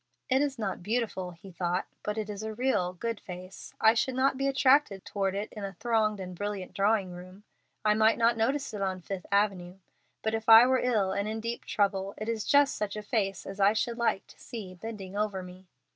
[0.29, 3.75] "It is not beautiful," he thought, "but it is a real, good face.
[3.79, 7.43] I should not be attracted toward it in a thronged and brilliant drawing room.
[7.85, 9.75] I might not notice it on Fifth Avenue,
[10.23, 13.45] but if I were ill and in deep trouble, it is just such a face
[13.45, 15.67] as I should like to see bending over me.